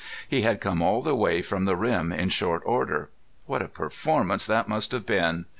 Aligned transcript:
He 0.27 0.41
had 0.41 0.61
come 0.61 0.81
all 0.81 1.03
the 1.03 1.13
way 1.13 1.43
from 1.43 1.65
the 1.65 1.75
rim 1.75 2.11
in 2.11 2.29
short 2.29 2.63
order. 2.65 3.11
What 3.45 3.61
a 3.61 3.67
performance 3.67 4.47
that 4.47 4.67
must 4.67 4.93
have 4.93 5.05
been! 5.05 5.45